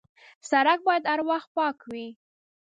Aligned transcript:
سړک 0.49 0.79
باید 0.87 1.03
هر 1.11 1.21
وخت 1.29 1.49
پاک 1.57 1.77
وي. 1.91 2.07